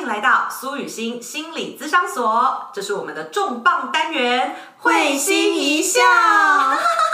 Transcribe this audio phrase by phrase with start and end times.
[0.00, 6.00] 迎来到苏雨欣心理咨商所，这是我们的重磅单元，会心一笑。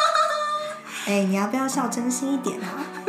[1.06, 2.68] 哎，你要不要笑真心一点啊？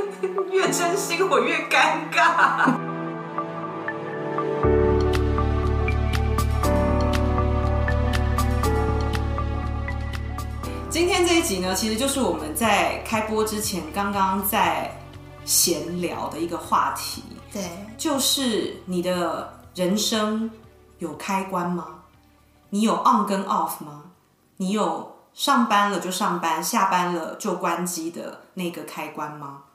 [0.52, 2.72] 越真心我越尴尬。
[10.90, 14.92] 今天这一集呢，其实就是我们在开播之前刚刚在
[15.46, 17.24] 闲聊的一个话题。
[17.54, 17.62] 对，
[17.98, 20.50] 就是你的人生
[20.98, 22.00] 有开关吗？
[22.72, 24.06] 你有 on 跟 off 吗？
[24.58, 29.66] 你有上班了就上班，下班了就关机的那个开关吗？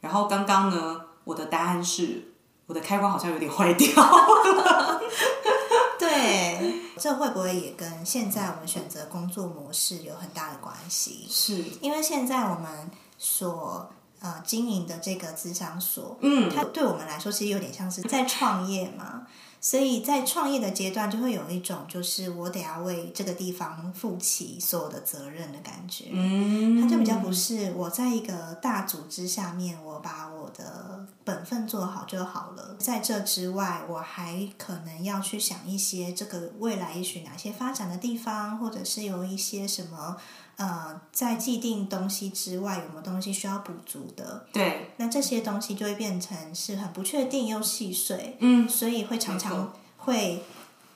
[0.00, 2.32] 然后刚刚呢，我的答案是，
[2.64, 4.98] 我的开关好像有点坏掉了。
[6.00, 11.26] 对，这会不会也跟现在我们选择工作模式有很大的关系？
[11.28, 19.26] 是因为现在我们所呃经营的这个资商所，嗯它对我们来说其实有点像是在创业嘛，
[19.60, 26.06] 所以在创业的阶段就会有一种就是我得要为这个地方负起所有的责任的感觉。
[26.10, 32.76] 嗯，它就比较不是我在一个大组织下面，我把我的本分做好就好了。
[32.78, 40.16] 在这之外，我还可能要去想一些这个未来也许哪些发展的地方，或者是有一些什么
[40.60, 44.46] 呃，在既定东西之外有没有东西需要补足的。
[44.52, 50.42] 对，那这些东西就会变成是很不确定又细碎，嗯，所以会常常会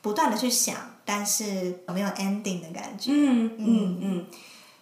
[0.03, 3.11] 不断的去想，但是没有 ending 的感觉。
[3.11, 4.27] 嗯嗯嗯，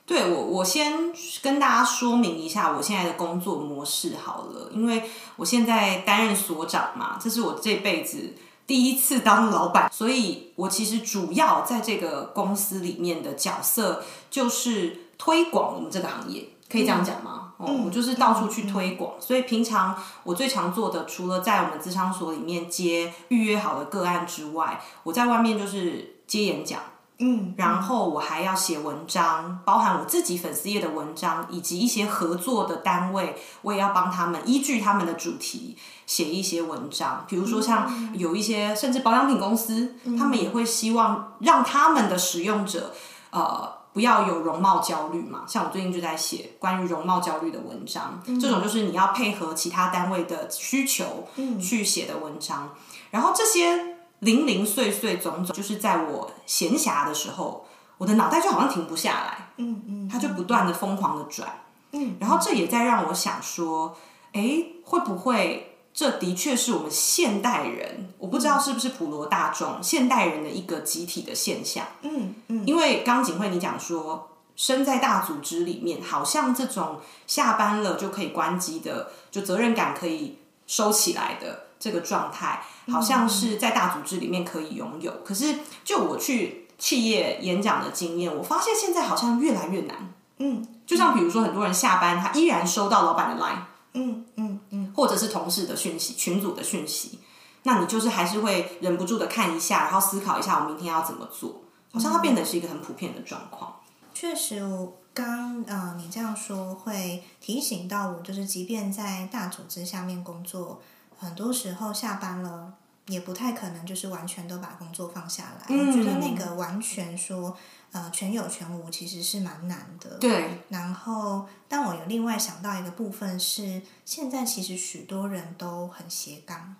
[0.04, 0.92] 对我，我先
[1.40, 8.34] 跟大家说明一下我现在的工作模式好了，因为我现在担任所长嘛，这是我这辈子
[8.66, 17.52] 第一次当老板，所以我其实主要在这个公司里面的角色就是推广我们这个行业，可以这样讲吗？
[17.58, 26.80] 哦，我就是到处去推广，所以平常我最常做的，除了在我们资商所里面接预约好的个案之外，我在外面就是接演讲。
[27.18, 35.76] 嗯，然后我还要写文章，包含我自己粉丝页的文章，以及一些合作的单位，我也要帮他们依据他们的主题
[36.12, 37.24] 写一些文章。
[37.26, 42.92] 比如说像有一些甚至保养品公司，他们也会希望让他们的使用者
[43.30, 45.44] 呃不要有容貌焦虑嘛。
[45.48, 51.26] 像我最近就在写关于容貌焦虑的文章，这种就是你要配合其他单位的需求
[51.58, 52.68] 去写的文章。
[53.10, 61.48] 然后这些零零碎碎种种，就是在我闲暇的时候，我的脑袋就好像停不下来，嗯嗯，它就不断的疯狂的转，
[61.92, 63.96] 嗯，然后这也在让我想说，
[64.32, 74.28] 哎，会不会这的确是我们现代人，我不知道是不是普罗大众现代人的一个集体的现象，嗯嗯，因为刚景惠你讲说。
[74.54, 85.10] 身在大组织里面，好像这种下班了就可以关机的，就责任感可以收起来的这个状态，好像是在大组织里面可以拥有。
[85.24, 90.12] 可是，就我去企业演讲的经验，我发现现在好像越来越难。
[90.38, 93.56] 嗯就像比如说，很多人下班，他依然收到老板的 line，
[93.94, 94.60] 嗯嗯嗯，
[94.94, 97.18] 或者是同事的讯息、群组的讯息，
[97.64, 101.62] 那你就是还是会忍不住的看一下，然后思考一下我明天要怎么做。
[101.92, 103.76] 好像它变得是一个很普遍的状况。
[104.14, 110.80] 确实，我刚呃你这样说会提醒到我，就是即便在大组织下面工作，
[111.18, 112.72] 很多时候下班了
[113.12, 115.76] 也不太可能就是完全都把工作放下来。
[115.76, 117.56] 我觉得那个完全说
[117.92, 120.16] 呃全有全无，其实是蛮难的。
[120.18, 126.74] 对，然后，但我有另外想到一个部分是，现在其实许多人都很斜杠。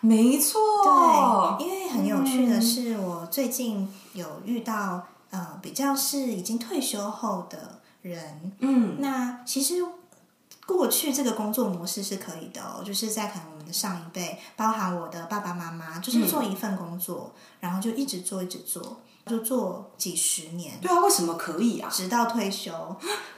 [0.00, 0.60] 没错，
[1.58, 9.82] 对，因为很有趣的是，我最近有遇到呃比较是已经退休后的人，嗯，那其实
[10.68, 21.88] 过去这个工作模式是可以的哦，就是在可能我们的上一辈，包含我的爸爸妈妈，就是做一份工作，然后就一直做一直做，就做几十年，对啊，为什么可以啊？
[21.92, 22.72] 直到退休，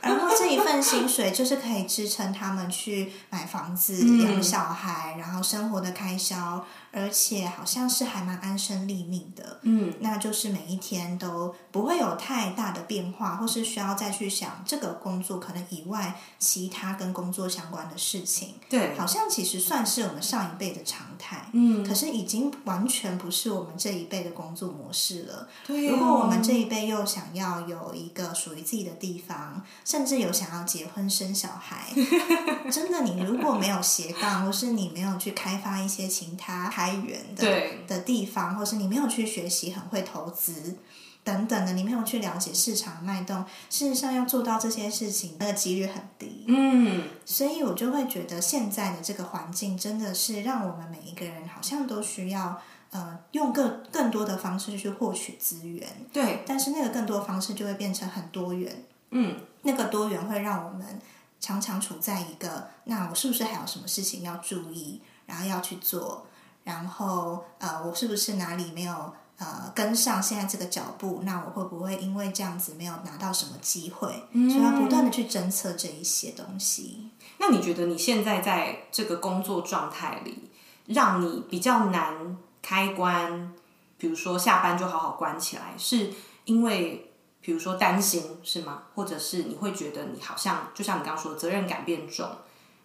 [0.00, 9.58] 然后这一份薪水就是可以支撑他们去买房子、养小孩，然后生活的开销，而且好像是还蛮安身立命的。
[9.62, 18.54] 嗯，那就是每一天都不会有太大的变化，或是需要再去想这个工作可能以外其他跟工作相关的事情。
[18.68, 25.48] 对，好像其实算是我们上一辈的常态，嗯，可是已经完全不是我们这一辈的工作模式了。
[25.66, 31.92] 对啊如果我们这一辈又想要有一个属于自己的地方，甚至有想要结婚生小孩，
[32.70, 40.76] 真的，你如果没有斜杠，或是你没有去开发一些其他开源的的地方，或是你没有去学习很会投资
[41.22, 46.44] 等等的，你没有去了解市场脉动，事实上要做到这些事情，那个几率很低。
[46.48, 52.60] 嗯，所以我就会觉得现在的这个环境真的是让我们每一个人好像都需要
[52.90, 61.00] 呃用更更多的方式去获取资源，对，但是那个更多方式就会变成很多元，嗯，那个多元会让我们
[61.40, 66.26] 常常处在一个，那我是不是还有什么事情要注意，然后要去做，
[66.64, 71.20] 然后呃，我是不是哪里没有呃跟上现在这个脚步？
[71.24, 74.08] 那我会不会因为这样子没有拿到什么机会？
[74.32, 77.08] 所以要不断的去侦测这一些东西。
[77.38, 80.50] 那你觉得你现在在这个工作状态里，
[80.86, 83.52] 让你比较难开关，
[83.98, 86.12] 比如说下班就好好关起来，是
[86.44, 88.82] 因为比如说担心是吗？
[88.94, 92.28] 或者是你会觉得你好像就像你刚刚说，责任感变重，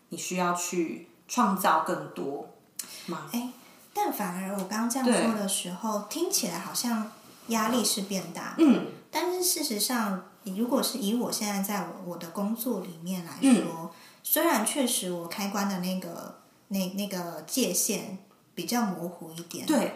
[0.10, 2.50] 你需要去创造更多
[3.08, 3.30] 吗？
[3.34, 3.50] 哎，
[3.94, 7.12] 但反而我刚刚这样说的时候，听起来好像
[7.48, 13.92] 压力是变大，嗯，但是事实上，如果是以我现在在我我的工作里面来说，
[14.24, 16.40] 虽然确实我开关的那个
[16.70, 18.18] 那那个界限
[18.56, 19.94] 比较模糊一点，对，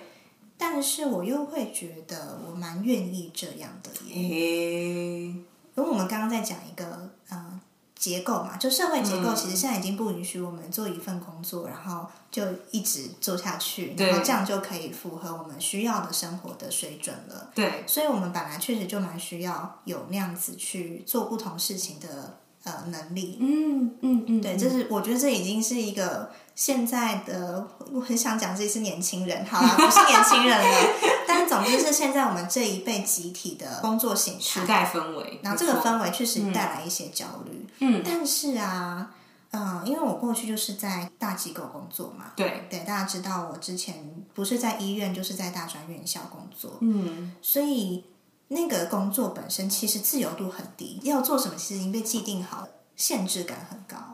[0.58, 4.16] 但是我又会觉得我蛮愿意这样的耶。
[4.16, 5.46] 诶，因
[5.76, 7.60] 为我们刚刚在讲一个呃
[7.96, 17.52] 结构嘛，就社会结构，其实现在已经不允许我们做一份工作，然后就一直做下去，然后这样就可以符合我们需要的生活的水准了。
[17.56, 23.38] 对，所以我们本来确实就蛮需要有那样子去做不同事情的呃能力。
[23.40, 30.90] 嗯嗯嗯，对，这是我觉得这已经是一个现在的，我很想讲自己是年轻人，好啦， 不是年轻人了，
[31.26, 37.66] 但总之是现在我们这一辈集体的工作形态、时代氛围，然后这个氛围确实带来一些焦虑。
[37.80, 39.10] 嗯，但是啊，
[39.52, 48.04] 嗯、因为我过去就是在大机构工作嘛，对，对，大家知道我之前不是在医院，就是在大专院校工作，嗯，所以
[48.50, 52.68] 那个工作本身其实自由度很低，要做什么事情被既定好，
[52.98, 54.09] 限制感很高。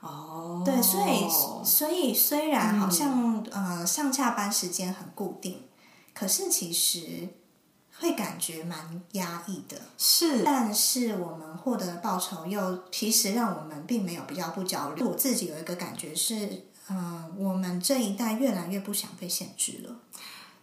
[0.00, 1.28] 哦，对，所以
[1.64, 5.64] 所以虽然好像、呃上下班时间很固定，
[6.14, 7.28] 可是其实
[7.98, 9.76] 会感觉蛮压抑的。
[9.98, 15.02] 是，但是我们获得的报酬又其实让我们并没有比较不焦虑。
[15.02, 19.94] 我自己有一个感觉是，嗯、我们这一代越来越不想被限制了。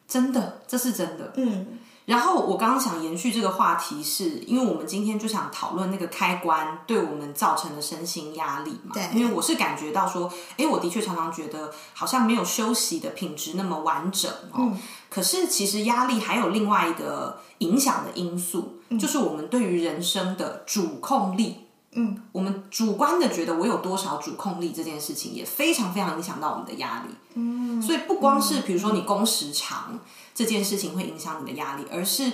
[0.07, 1.33] 真的，这是真的。
[1.35, 1.77] 嗯，
[2.07, 8.91] 然后我刚刚想延续这个话题是，因为我们今天就想讨论那个开关对我们造成的身心压力嘛。
[8.93, 14.71] 对因为我是感觉到说，哎，我的确常常觉得好像没有休息的品质那么完整哦。
[15.09, 21.65] 可是其实压力还有另外一个影响的因素，就是我们对于人生的主控力。
[21.91, 27.15] 嗯，我们主观的觉得我有多少主控力这件事情，也非常非常影响到我们的压力。
[27.33, 29.99] 嗯，所以不光是比如说你工时长
[30.37, 32.31] 这件事情会影响你的压力，而是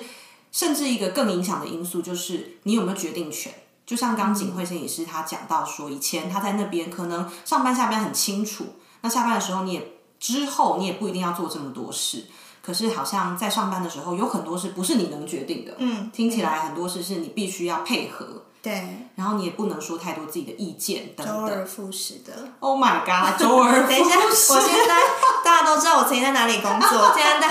[0.52, 3.54] 甚至一个更影响的因素就是你有没有决定权。
[3.86, 8.66] 就像刚景慧心理师他讲到说，以前他在那边可能上班下班很清楚，
[9.00, 12.26] 那下班的时候你也之后你也不一定要做这么多事。
[12.62, 15.76] 可是好像在上班的时候，有很多事不是你能决定的。
[15.80, 21.46] 嗯，听起来很多事是你必须要配合，对，然后你也不能说太多自己的意见等周。
[21.54, 22.32] 而复始的。
[22.62, 24.16] Oh my god，周而复始等一下，
[24.56, 25.02] 我现在
[25.44, 27.50] 大家都知道我曾经在哪里工作， 现在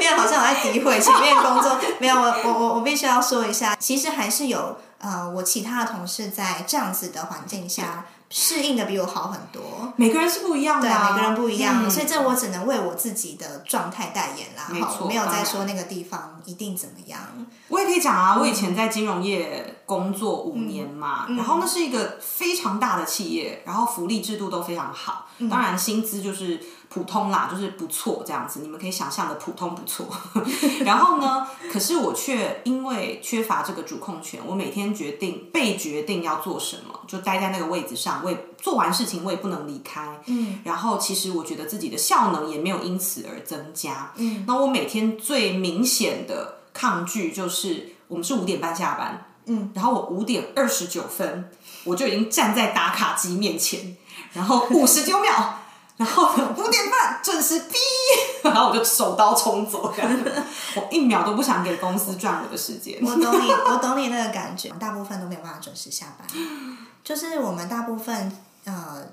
[0.00, 1.78] 变得好像我在诋毁前面工作。
[2.00, 9.92] 没有，我我我我必须要说一下，其实还是有呃，我其他的同事在这样子的环境下适应的比我好很多。
[9.96, 14.66] 每个人是不一样的、每个人不一样，嗯所以这我只能为我自己的状态代言啦。
[14.70, 17.20] 没错没有在说那个地方一定怎么样。
[17.68, 30.06] 我也可以讲啊，我以前在金融业工作五年嘛，然后那是一个非常大的企业，然后福利制度都非常好，当然薪资就是普通啦，就是不错这样子，你们可以想象的普通不错。
[30.86, 40.18] 然后呢，可是我却因为缺乏这个主控权，我每天决定被决定要做什么，就待在那个位置上，我也做完事情我也不能离开。
[40.26, 44.10] 嗯，然后其实我觉得自己的效能也没有因此而增加。
[44.16, 51.50] 嗯，那我每天最明显的抗拒就是我们是五点半下班，嗯，然后我五点二十九分
[51.84, 53.94] 我就已经站在打卡机面前，
[54.32, 55.57] 然后五十九秒。
[55.98, 57.76] 然后，五点半准时逼，
[58.48, 59.92] 然后我就手刀冲走，
[60.76, 62.98] 我一秒都不想给公司赚我的时间。
[63.02, 64.70] 我懂你， 我懂你那个感觉。
[64.78, 66.26] 大部分都没有办法准时下班，
[67.02, 68.32] 就是我们大部分
[68.64, 69.04] 呃，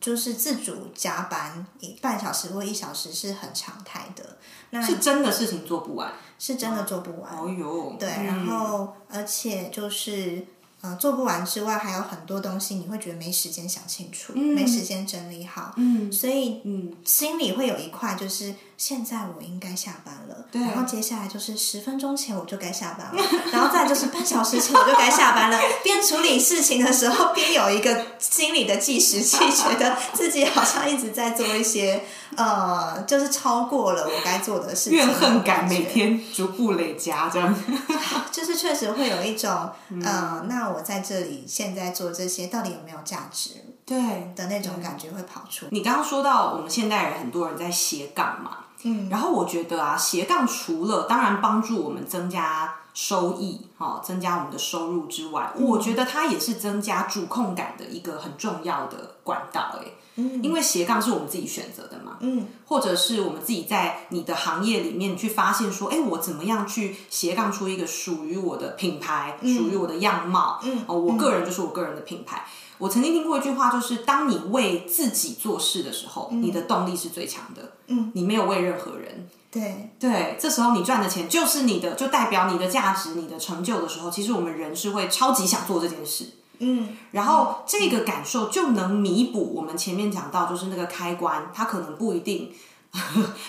[0.00, 4.36] 就是自主加班一半小时或一小时是很常态的。
[4.70, 6.12] 那是真的事情做不完。
[6.38, 7.32] 是真的做不完。
[7.36, 10.46] 哦哟，对，然后而且就是
[10.80, 16.10] 呃做不完之外，还有很多东西你会觉得没时间想清楚，嗯没时间整理好，嗯。
[16.12, 25.58] 所以嗯，心里会有一块就是现在我应该下班了，对然后接下来就是十分钟前我就该下班了，然后再就是半小时前我就该下班了。
[25.82, 32.04] 边处理事情的时候，边有一个心理的计时器，觉得自己好像一直在做一些
[32.36, 37.52] 呃，就是超过了我该做的事情，怨恨感每天逐步累加，这样。
[38.30, 43.50] 就是确实会有一种嗯呃，那我在这里现在做这些到底有没有价值
[43.84, 45.66] 对，的那种感觉会跑出。
[45.70, 60.42] 你刚刚说到我们现代人很多人在斜杠嘛，嗯，然后我觉得啊，斜杠除了当然帮助我们增加收益，哈、增加我们的收入之外，我觉得它也是增加主控感的一个很重要的管道，哎，嗯。
[60.42, 62.46] 因为斜杠是我们自己选择的嘛，嗯。
[62.66, 70.84] 或者是我们自己在你的行业里面去发现说，哎，我怎么样去斜杠出一个属于我的品牌，属于我的样貌，嗯。
[70.86, 72.44] 哦，我个人就是我个人的品牌。
[72.78, 77.72] 我曾经听过一句话，就是当你为自己做事的时候，你的动力是最强的。
[77.88, 79.28] 嗯，你没有为任何人。
[79.50, 86.30] 对，对，这时候你赚的钱就是你的，就代表你的价值、你的成就的时候，其实我们人是会超级想做这件事。
[86.60, 92.52] 嗯然后这个感受就能弥补我们前面讲到，就是那个开关，它可能不一定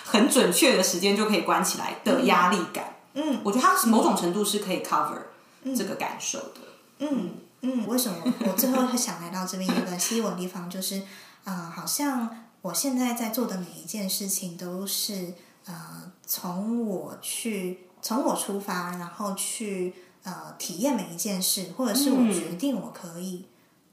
[0.04, 2.96] 很准确的时间就可以关起来的压力感。
[3.14, 5.20] 嗯我觉得它某种程度是可以 cover
[5.76, 6.60] 这个感受的。
[7.00, 7.30] 嗯嗯，
[7.86, 8.18] 为什么？
[8.46, 11.00] 我最后会想来到这边一个吸引我的地方，就是
[11.44, 15.34] 啊、呃好像我现在在做的每一件事情都是
[15.66, 23.46] 呃，从我去从我出发，然后去呃体验每一件事，或者是我决定我可以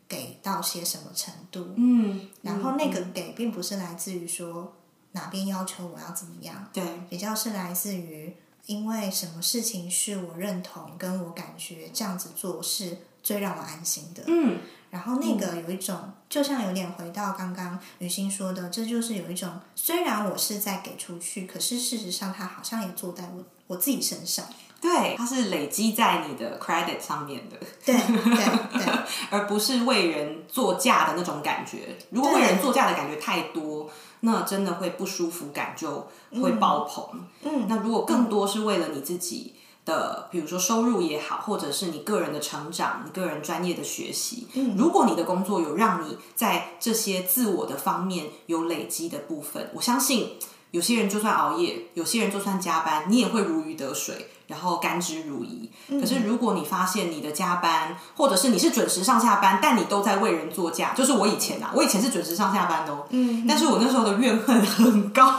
[0.08, 4.74] 给到些什么程度，嗯，然后那个给并不是来自于说
[5.12, 8.34] 哪边要求我要怎么样，对，比较是来自于
[8.66, 12.98] 因为什么事情是我认同跟我感觉这样子做是
[13.28, 14.24] 最让我安心的。
[14.28, 14.58] 嗯，
[14.90, 24.46] 然后那个有一种，就像有点回到刚刚雨欣说的，这就是有一种，虽然我是在给出去，可是事实上它好像也坐在我我自己身上。
[24.80, 28.94] 对，它是累积在你的 credit 上面的，对对 对，
[29.30, 31.98] 而不是为人作嫁的那种感觉。
[32.12, 33.90] 如果为人作嫁的感觉太多，
[34.22, 36.08] 那真的会不舒服感就
[36.42, 37.28] 会爆棚。
[37.42, 39.54] 嗯，那如果更多是为了你自己
[39.88, 50.34] 的，比如说收入也好，或者是你个人的成长、你个人专业的学习，嗯，如果你的工作有让你在这些自我的方面有累积的部分，我相信
[50.72, 54.28] 有些人就算熬夜，有些人就算加班，你也会如鱼得水。
[54.48, 55.68] 然后甘之如饴。
[56.00, 65.26] 可是如果你发现你的加班，或者是你是准时上下班，但你都在为人作嫁，就是我以前啊，我以前是准时上下班的哦，嗯，但是我那时候的怨恨很高，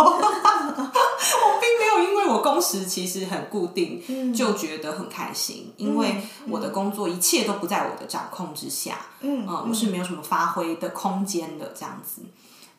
[1.19, 12.23] 我并没有因为我工时其实很固定，就觉得很开心，因为我的工作一切都不在我的掌控之下，嗯我是没有什么发挥的空间的这样子，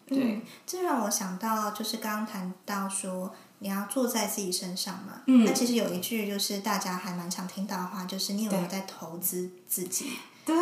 [0.07, 5.21] 对，这让我想到，就是刚刚谈到说你要坐在自己身上嘛。
[5.27, 10.13] 嗯，那其实有一句就是大家还蛮常听到的话，就是你有没有在投资自己？
[10.45, 10.55] 对，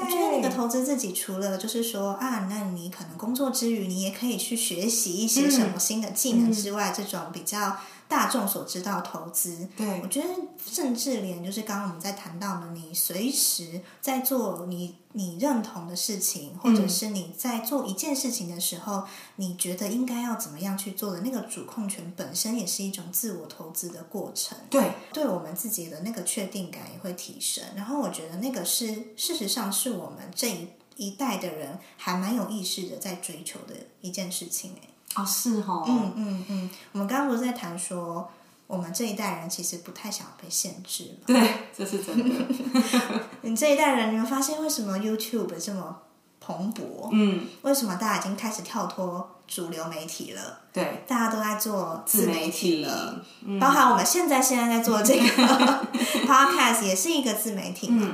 [0.00, 7.76] 我觉得你的投资自己，除了就是说啊，那你可能工作之余，你也可以去学习一些什么新的技能之外，这种比较
[8.08, 10.28] 大众所知道投资，对我觉得
[10.64, 19.04] 甚至连就是刚刚我们在谈到的，你随时在做你你认同的事情，或者是你在做一件事情的时候，
[19.36, 24.56] 你觉得应该要怎么样去做的那个主控权本身也是一种自我投资的过程。
[24.70, 27.62] 对，对我们自己的那个确定感也会提升。
[27.76, 28.86] 然后我觉得那个是
[29.16, 34.88] 事实上是我们这一一代的人还蛮有意识的在追求的一件事情哎。
[35.18, 38.28] 哦，是哦，嗯嗯嗯，我们刚刚不是在谈说，
[38.66, 41.34] 我们这一代人其实不太想被限制嘛？
[41.38, 42.44] 对， 这是真的，
[43.42, 45.96] 你这一代人，你们发现为什么 YouTube 这么
[46.40, 47.08] 蓬勃？
[47.12, 50.60] 嗯，为什么大家已经开始跳脱主流媒体了？
[50.72, 55.24] 对，大家都在做自媒体了，嗯包含我们现在现在在做这个
[56.26, 58.06] podcast 也是一个自媒体嘛。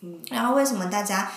[0.00, 1.28] 嗯然后为什么大家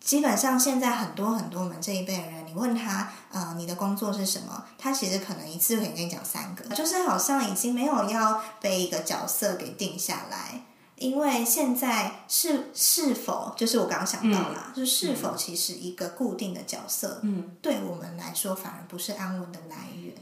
[0.00, 10.62] 基本上现在很多很多我们这一辈人，你问他呃你的工作是什么，他其实可能一次可以跟你讲三个，就是好像已经没有要被一个角色给定下来。
[10.96, 20.14] 因为现在是是否就是我刚刚想到啦，就是是否其实一个固定的角色，嗯，对我们来说反而不是安稳的来源。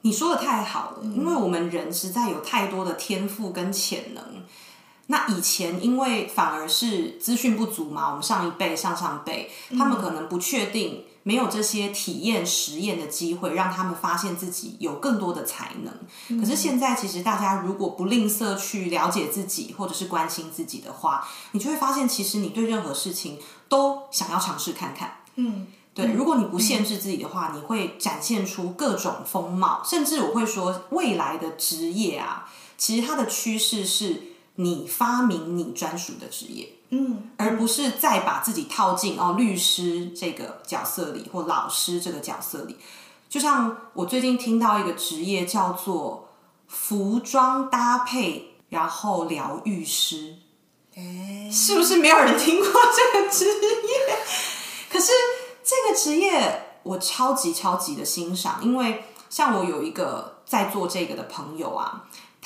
[0.00, 4.24] 你说的太好了，因为我们人实在有太多的天赋跟潜能。
[5.08, 16.40] 那以前因为反而是资讯不足嘛，我们上一辈、上上辈，他们可能不确定没有这些体验实验的机会，让他们发现自己有更多的才能。
[16.40, 23.38] 可是现在，其实大家如果不吝啬去了解自己，或者是关心自己的话，你就会发现，其实你对任何事情
[23.68, 25.18] 都想要尝试看看。
[25.36, 34.22] 嗯，对，如果你不限制自己的话，你会展现出各种风貌，甚至我会说，未来的职业啊，其实它的趋势是
[34.56, 36.68] 你发明你专属的职业。
[36.94, 42.76] 嗯，而不是再把自己套进哦律师这个角色里或老师这个角色里。
[43.30, 46.28] 就像我最近听到一个职业叫做
[46.68, 50.36] 服装搭配，然后疗愈师，
[50.94, 54.18] 哎，是不是没有人听过这个职业？
[54.90, 55.12] 可是
[55.64, 62.04] 这个职业我超级超级的欣赏，因为像我有一个在做这个的朋友啊。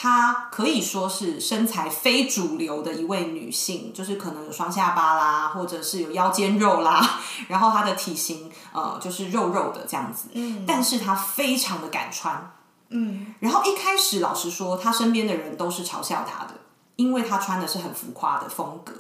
[0.09, 12.53] 她可以说是身材非主流的一位女性，就是可能有双下巴啦，或者是有腰间肉啦， 然后她的体型呃就是肉肉的这样子，嗯，但是她非常的敢穿，
[12.91, 16.55] 嗯，然后一开始老实说，她身边的人都是嘲笑她的，
[16.95, 18.93] 因为她穿的是很浮夸的风格。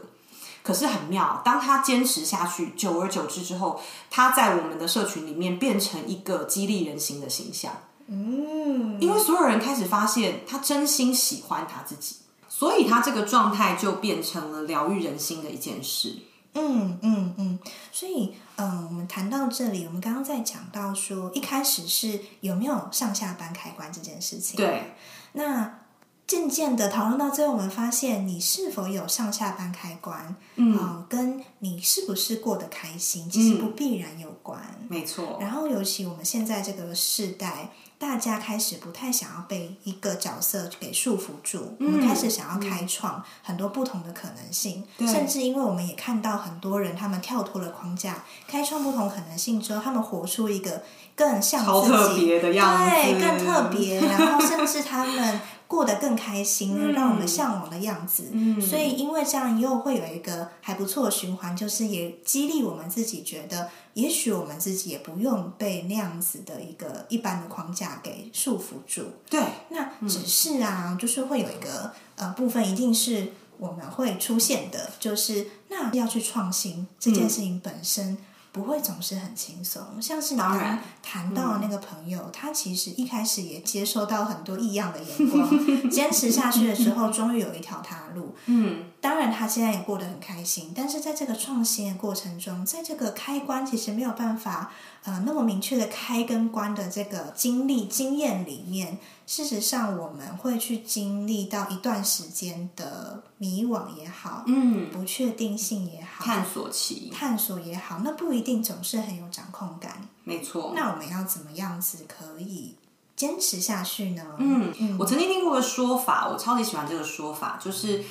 [0.65, 7.73] 可是很妙，当她坚持下去，久而久之之后，她在我们的社群里面变成一个激励人心的形象。
[8.09, 12.17] 嗯，因为所有人开始发现他真心喜欢他自己，
[12.49, 16.17] 所以他这个状态就变成了疗愈人心的一件事。
[16.55, 17.59] 嗯嗯嗯，
[17.93, 24.57] 所以嗯，我们谈到这里，我们刚刚在讲到说，一开始是有没有上下班开关这件事情。
[24.57, 24.95] 对，
[25.33, 25.81] 那
[26.27, 34.59] 渐渐的讨论到最后，我们发现你是否有上下班开关，嗯，跟你是不是过得开心，其实不必然有关。
[34.89, 35.37] 没错。
[35.41, 37.73] 然后，尤其我们现在这个世代。
[37.99, 50.83] 大家开始不太想要被一个角色给束缚住，我们开始想要开创很多不同的可能性，甚至因为我们也看到很多人他们跳脱了框架，开创不同可能性之后，他们活出一个
[51.15, 55.41] 更像自己的样子，对，更特别，然后甚至他们。
[55.69, 58.25] 过得更开心，让我们向往的样子。
[58.61, 69.05] 所以，因为这样又会有一个还不错的循环，就是也激励我们自己，觉得也许我们自己也不用被那样子的一个一般的框架给束缚住。
[69.29, 78.17] 对，那只是啊，就是会有一个呃部分，一定是我们会出现的，就是那要去创新这件事情本身。
[78.57, 85.47] 不会总是很轻松，像是你刚谈到那个朋友，他其实一开始也接受到很多异样的眼光，
[85.91, 88.35] 坚持下去的时候，终于有一条他路。
[88.47, 94.73] 嗯，当然他现在也过得很开心，但是在这个创新的过程中，在这个开关其实没有办法
[95.05, 98.99] 呃那么明确的开跟关的这个经历经验里面。
[99.25, 110.03] 事实上，我们会去经历到一段时间的迷惘也好，嗯，不确定性也好，探索期，探索也好，那不一定总是很有掌控感。
[110.25, 110.73] 没错。
[110.75, 112.75] 那我们要怎么样子可以
[113.15, 114.25] 坚持下去呢？
[114.39, 118.05] 嗯，我曾经听过个说法，我超级喜欢这个说法，就是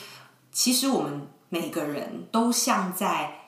[0.55, 3.41] 其实我们每个人都像在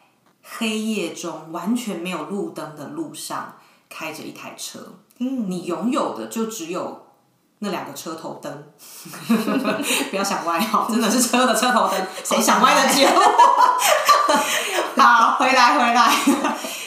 [0.44, 3.56] 黑夜中完全没有路灯的路上
[3.88, 7.06] 开着一台车，嗯，你拥有的就只有。
[7.60, 8.66] 那两个车头灯，
[10.12, 13.08] 不要想歪哦，真的是车的车头灯，谁想歪的久？
[14.96, 16.14] 好，回来回来，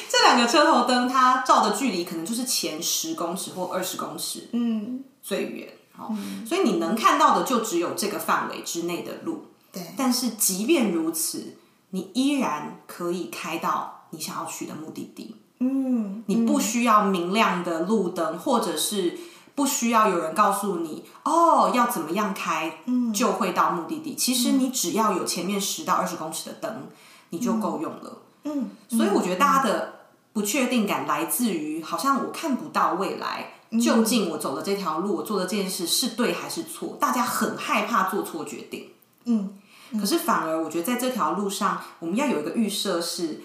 [0.08, 6.14] 这两个车头灯，它照的距离可能就是前十公尺或二十公尺，嗯，最远，哦，
[6.46, 9.82] 所以你能看到的就只有这个范围之内的路，对。
[9.96, 11.56] 但是即便如此，
[11.90, 19.18] 你依然可以开到你想要去的目的地，嗯，你不需要明亮的路灯，或者是。
[19.52, 22.78] 不需要有人告诉你哦，要怎么样开，
[23.12, 24.14] 就会到目的地。
[24.14, 26.86] 其实你只要有前面十到二十公尺的灯，
[27.28, 28.18] 你就够用了。
[28.44, 29.92] 嗯，所以我觉得大家的
[30.32, 33.52] 不确定感来自于，好像我看不到未来，
[33.82, 36.96] 究竟我走的这条路，我做的这件事是对还是错？
[36.98, 38.88] 大家很害怕做错决定。
[39.30, 43.42] 嗯，可是反而我觉得在这条路上，我们要有一个预设，是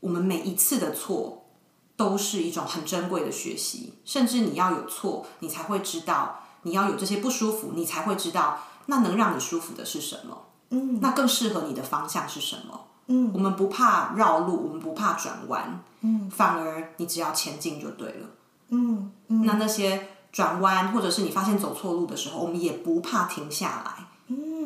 [0.00, 1.42] 我们每一次的错。
[1.98, 10.42] 都是一种很珍贵的学习，甚至你要有错，你才会知道；你要有这些不舒服，你才会知道那能让你舒服的是什么。
[10.68, 12.88] 嗯，那更适合你的方向是什么？
[13.06, 18.28] 嗯，我们不怕绕路，我们不怕转弯，嗯，反而你只要前进就对了。
[18.68, 24.05] 嗯，那那些转弯，或者是你发现走错路的时候，我们也不怕停下来。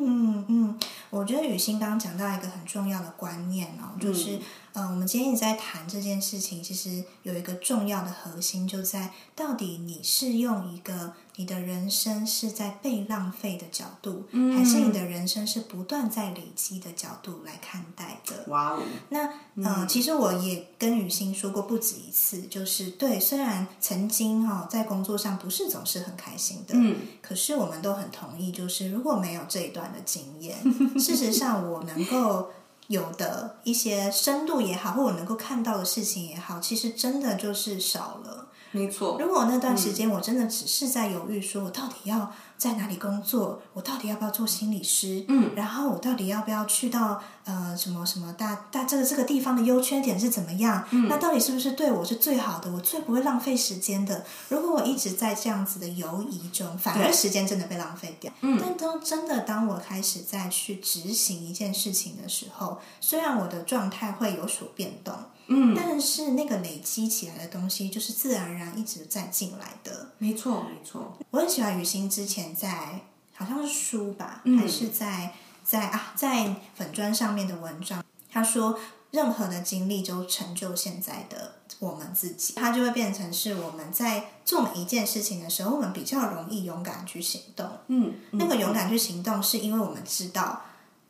[0.03, 4.39] 嗯嗯，我觉得雨欣刚刚讲到一个很重要的观念哦，就是
[4.73, 18.45] 嗯、我们今天一直在谈这件事情，其实有一个重要的核心，就在到底你是用一个你的人生是在被浪费的角度，还是你的人生是不断在累积的角度来看待的？
[18.47, 19.29] 哇哦，那
[19.63, 30.57] 呃，其实我也跟雨欣说过不止一次，就是对，虽然曾经哈、在工作上不是总是很开心的，嗯，可是我们都很同意，就是如果没有这一段的经验，
[30.99, 32.49] 事实上我能够
[32.87, 38.49] 有的一些深度也好，或我能够看到的事情也好，其实真的就是少了。
[38.71, 50.87] 没错，如果那段时间我真的只是在犹豫，说我到底要在哪里工作，我到底要不要做心理师，嗯，然后我到底要不要去到呃什么什么大大这个这个地方的优缺点是怎么样？
[50.91, 54.23] 嗯，那到底是不是对我是最好的，我最不会浪费时间的？
[54.47, 58.31] 如果我一直在这样子的犹疑中，反而时间真的被浪费掉。
[58.41, 65.13] 嗯，但当真的当我开始再去执行一件事情的时候，虽然我的状态会有所变动。
[65.51, 70.11] 嗯，但是那个累积起来的东西，就是自然而然一直在进来的。
[70.17, 73.01] 没错，没错，我很喜欢雨欣之前在
[73.35, 75.33] 好像是书吧，嗯还是在
[75.63, 78.79] 在啊在粉砖上面的文章，他说
[79.11, 87.67] 任何的经历就成就现在的我们自己，它就会变成是我们在做每一件事情的时候，我们比较容易勇敢去行动。
[87.87, 90.61] 嗯，那个勇敢去行动，是因为我们知道，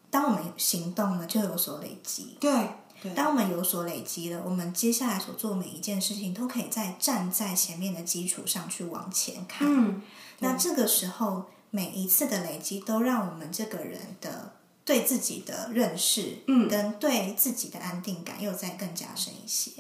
[0.09, 2.37] 当我们行动了，就有所累积。
[2.39, 2.69] 对，对，
[3.15, 9.67] 当我们有所累积了，我们接下来所做每一件事情都可以在站在前面的基础上去往前看。
[9.67, 10.01] 嗯，
[10.39, 14.53] 那这个时候，每一次的累积都让我们这个人的
[14.85, 19.71] 对自己的认识，嗯跟对自己的安定感又再更加深一些。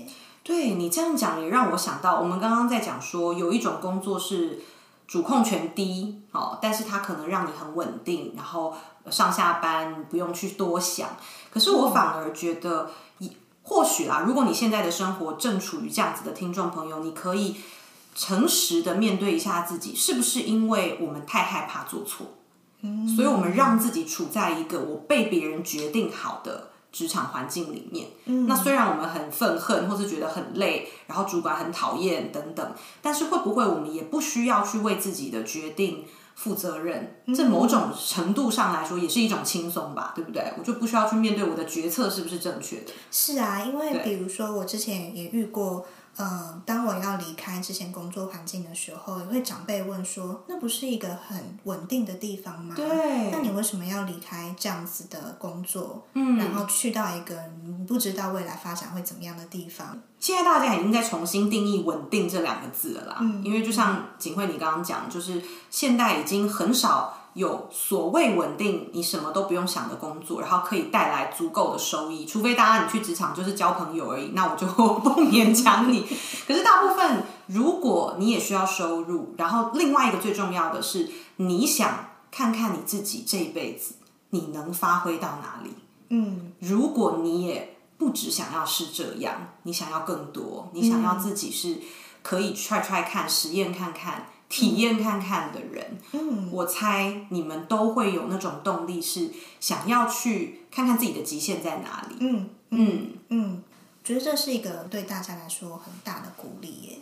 [0.43, 4.59] 对你这样讲也让我想到，我们刚刚在讲说有一种工作是
[5.11, 8.73] 主控权低，哦，但是它可能让你很稳定，然后
[9.09, 11.09] 上下班不用去多想。
[11.49, 13.29] 可是我反而觉得，以
[13.61, 17.57] 或许啦，如果你现在的生活正处于这样子的听众朋友，你可以
[18.15, 22.27] 诚实的面对一下自己，是不是因为我们太害怕做错，
[23.13, 28.07] 所以我们让自己处在一个我被别人决定好的职场环境里面。
[28.47, 37.21] 那虽然我们很愤恨，或是觉得很累，然后主管很讨厌等等，但是会不会我们也不需要去为自己的决定负责任？
[37.35, 40.53] 这某种程度上来说也是一种轻松吧，对不对？
[40.57, 42.91] 我就不需要去面对我的决策是不是正确的。
[43.11, 45.85] 是啊，因为比如说我之前也遇过。
[46.17, 52.75] 嗯，当我要离开之前工作环境的时候，也会长辈问说：“那不是一个很稳定的地方吗？
[52.75, 56.05] 对那你为什么要离开这样子的工作？
[56.13, 59.97] 嗯，然后去到一个你不知道未来发展会怎么样的地方？
[60.19, 76.01] 现在大家已经在重新定义“稳定”这两个字了啦，嗯因为就像景惠你刚刚讲，就是现代已经很少有所谓稳定，你什么都不用想的工作，然后可以带来足够的收益，除非大家你去职场就是交朋友而已，那我就 不勉强你。
[76.47, 83.95] 可是大部分，如果你也需要收入，然后另外一个最重要的是，你想看看你自己这一辈子
[84.31, 85.73] 你能发挥到哪里。
[86.09, 91.77] 嗯，如果你也不只想要是这样，你想要更多，你想要自己是
[92.21, 102.17] 可以 try try 看、实验看看、体验看看的人，嗯，我猜你们都会有那种动力，是想要去看看自己的极限在哪里。
[102.19, 103.63] 嗯嗯，嗯，
[104.03, 106.97] 觉得这是一个对大家来说很大的鼓励耶。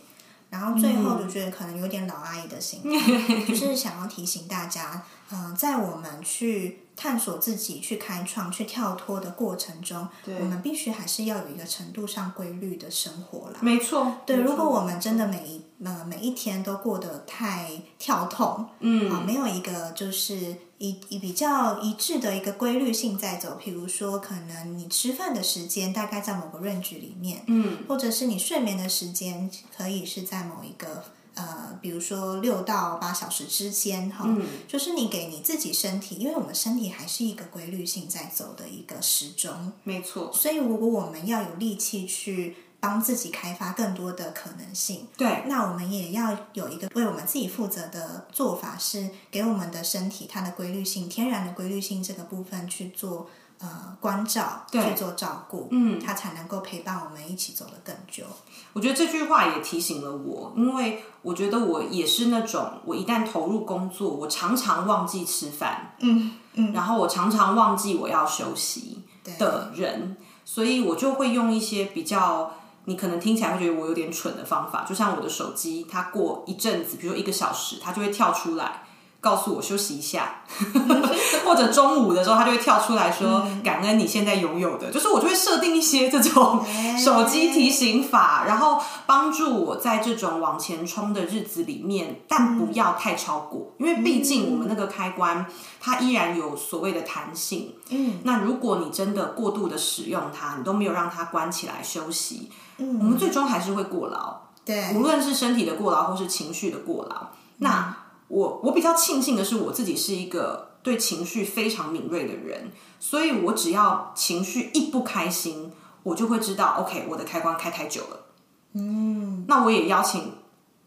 [0.48, 10.06] 然后最后就觉得可能有点老阿姨的心态，就是想要提醒大家，嗯、在我们去探索自己、去开创、去跳脱的过程中，
[10.38, 13.60] 我们必须还是要有一个程度上规律的生活啦。
[13.62, 14.18] 没错。
[14.26, 20.34] 对，如果我们真的每一呃每一天都过得太跳痛，嗯啊，没有一个就是
[20.76, 40.32] 一一比较一致的一个规律性在走，比如说可能你吃饭的时间大概在某个 range 里面，嗯，或者是你睡眠的时间可以是在某一个呃，比如说六到八小时之间哈，嗯就是你给你自己身体，因为我们身体还是一个规律性在走的一个时钟，没错。
[40.32, 53.28] 所以如果我们要有力气去帮自己开发更多的可能性，对，那我们也要有一个为我们自己负责的做法，是给我们的身体它的规律性、天然的规律性这个部分去做
[53.60, 58.24] 呃关照，对去做照顾，嗯他才能够陪伴我们一起走得更久。
[58.72, 72.52] 我觉得这句话也提醒了我，因为我觉得我也是那种，我一旦投入工作，我常常忘记吃饭，嗯嗯，然后我常常忘记我要休息的人，所以我就会用一些比较
[72.86, 78.84] 你可能听起来会觉得我有点蠢的方法，就像我的手机，它过一阵子，比如说一个小时，它就会跳出来
[79.20, 80.42] 告诉我休息一下，
[81.44, 86.64] 或者中午的时候，他就会跳出来说感恩你现在拥有的，就是我就会设定一些这种
[86.98, 95.44] 手机提醒法，然后帮助我在这种往前冲的日子里面，但不要太超过，因为毕竟我们那个开关
[95.80, 97.74] 它依然有所谓的弹性。
[97.90, 104.34] 嗯，那如果你真的过度的使用它，你都没有让它关起来休息，嗯，我们最终还是会过劳。
[104.64, 107.28] 对，无论是身体的过劳或是情绪的过劳，
[107.58, 107.94] 那。
[108.30, 115.72] 我我比较庆幸的是，我自己是一个对情绪非常敏锐的人，所以我只要情绪一不开心，
[116.04, 118.26] 我就会知道，OK，我的开关开太久了。
[118.74, 120.34] 嗯，那我也邀请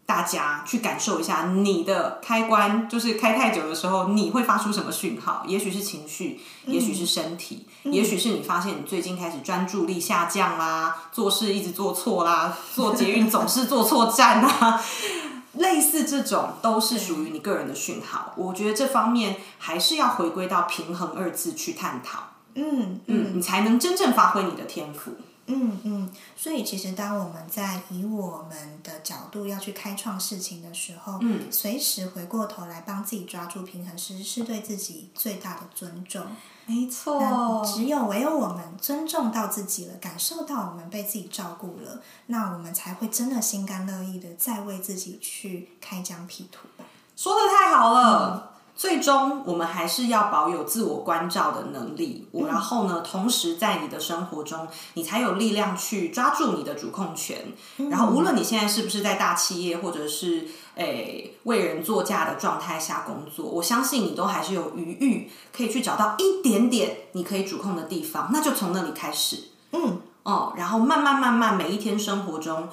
[0.06, 5.44] 大家去感受一下，你的开关就是开太久的时候，你会发出什么讯号？
[5.46, 14.82] 也许是情绪，也许是身体，也许是你发现你最近开始专注力下降啦，做事一直做错啦，做捷运总是做错站啊。
[15.56, 22.30] 类似这种都是属于你个人的讯号，我觉得这方面还是要回归到平衡二字去探讨。
[22.54, 25.12] 嗯嗯，你才能真正发挥你的天赋。
[25.46, 36.24] 嗯嗯，所以其实当我们在以我们的角度要去开创事情的时候，嗯，随时回过头来帮自己抓住平衡，其实是对自己最大的尊重。
[36.66, 46.66] 没错，只有唯有我们尊重到自己了，感受到我们被自己照顾了，那我们才会真的心甘乐意的再为自己去开疆辟土。
[47.14, 48.53] 说的太好了。
[48.76, 52.26] 最终，我们还是要保有自我关照的能力。
[52.32, 57.52] 我然后呢，同时在你的生活中，你才有力量去抓住你的主控权。
[57.76, 68.30] 然后，无论你现在是不是在大企业，或者是诶为人作嫁的状态下工作，我相信你都还是有余裕，可以去找到一点点你可以主控的地方。
[68.32, 72.68] 那就从那里开始，嗯哦，然后慢慢慢慢，每一天生活中。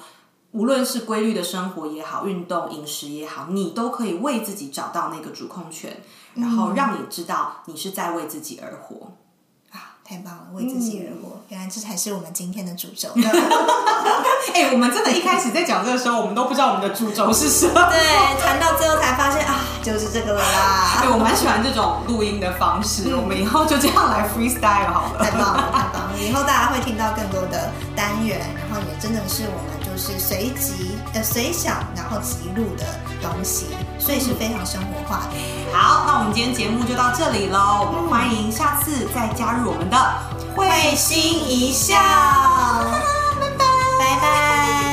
[0.52, 5.96] 无论是规律的生活也好，运动、饮食也好，你都可以为自己找到那个主控权，
[6.34, 9.12] 然后让你知道你是在为自己而活。
[9.70, 10.48] 啊，太棒了！
[10.52, 13.08] 为自己而活，原来这才是我们今天的主轴。
[14.52, 17.72] 哎，我们真的一开始在讲这个时候，我们都不知道我们的主轴是什么。
[17.88, 21.00] 对，谈到最后才发现啊，就是这个了啦。
[21.00, 25.24] 对，我蛮喜欢这种录音的方式，我们以后就这样来 freestyle 好了。
[25.24, 26.18] 太棒了，太棒了！
[26.20, 28.38] 以后大家会听到更多的单元，
[28.68, 29.81] 然后也真的是我们。
[29.92, 32.84] 就是随即呃随想，然后即录的
[33.20, 33.66] 东西，
[33.98, 35.32] 所以是非常生活化的。
[35.70, 39.96] 好，那我们今天节目就到这里喽，我们欢迎下次再加入我们的
[40.56, 41.94] 会心一笑，
[43.38, 43.64] 拜拜，
[43.98, 44.91] 拜拜。